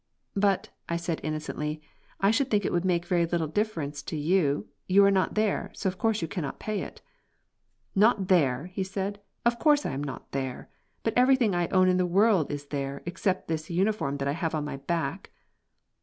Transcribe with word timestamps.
"But," 0.35 0.69
I 0.89 0.97
said 0.97 1.21
innocently, 1.23 1.79
"I 2.19 2.31
should 2.31 2.49
think 2.49 2.65
it 2.65 2.71
would 2.71 2.85
make 2.85 3.05
very 3.05 3.27
little 3.27 3.45
difference 3.45 4.01
to 4.01 4.17
you. 4.17 4.67
You 4.87 5.05
are 5.05 5.11
not 5.11 5.35
there, 5.35 5.69
so 5.75 5.87
of 5.87 5.99
course 5.99 6.23
you 6.23 6.27
cannot 6.27 6.57
pay 6.59 6.81
it." 6.81 7.03
"Not 7.93 8.27
there!" 8.27 8.65
he 8.73 8.83
said. 8.83 9.21
"Of 9.45 9.59
course 9.59 9.85
I 9.85 9.91
am 9.91 10.03
not 10.03 10.31
there. 10.31 10.69
But 11.03 11.13
everything 11.15 11.53
I 11.53 11.67
own 11.67 11.87
in 11.87 11.97
the 11.97 12.07
world 12.07 12.51
is 12.51 12.65
there, 12.65 13.03
except 13.05 13.47
this 13.47 13.69
uniform 13.69 14.17
that 14.17 14.27
I 14.27 14.31
have 14.31 14.55
on 14.55 14.65
my 14.65 14.77
back." 14.77 15.29